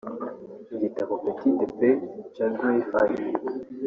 [0.75, 2.01] Igitabo Petit pays
[2.35, 3.23] cya Gaël Faye